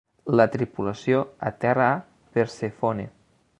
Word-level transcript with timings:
La 0.39 0.45
tripulació 0.55 1.19
aterra 1.51 1.89
a 1.99 2.31
Persèfone. 2.39 3.09